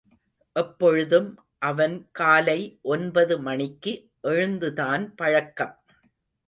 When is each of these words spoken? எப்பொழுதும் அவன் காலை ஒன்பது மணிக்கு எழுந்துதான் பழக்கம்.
எப்பொழுதும் 0.55 1.27
அவன் 1.59 2.09
காலை 2.11 2.79
ஒன்பது 2.81 3.39
மணிக்கு 3.39 3.93
எழுந்துதான் 4.27 5.13
பழக்கம். 5.15 5.75